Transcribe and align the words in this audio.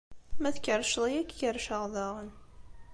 Ma 0.41 0.49
tkerrceḍ-iyi, 0.55 1.19
ad 1.21 1.27
k-kerrceɣ 1.31 1.83
daɣen. 1.93 2.29